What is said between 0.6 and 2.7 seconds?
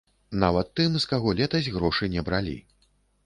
тым, з каго летась грошы не бралі.